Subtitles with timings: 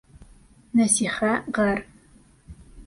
[0.81, 1.85] Нәсихә ғәр.